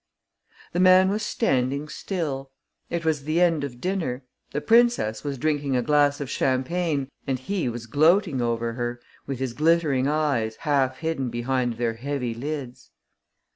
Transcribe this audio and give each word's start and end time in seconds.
The 0.73 0.79
man 0.79 1.09
was 1.09 1.21
standing 1.21 1.87
still. 1.87 2.49
It 2.89 3.05
was 3.05 3.23
the 3.23 3.39
end 3.39 3.63
of 3.63 3.79
dinner. 3.79 4.23
The 4.51 4.59
princess 4.59 5.23
was 5.23 5.37
drinking 5.37 5.75
a 5.75 5.83
glass 5.83 6.19
of 6.19 6.27
champagne 6.27 7.07
and 7.27 7.37
he 7.37 7.69
was 7.69 7.85
gloating 7.85 8.41
over 8.41 8.73
her 8.73 8.99
with 9.27 9.37
his 9.37 9.53
glittering 9.53 10.07
eyes 10.07 10.55
half 10.61 10.97
hidden 10.97 11.29
behind 11.29 11.73
their 11.73 11.93
heavy 11.93 12.33
lids. 12.33 12.89